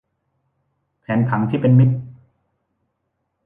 [0.99, 1.95] แผนผังที่เป็นมิตร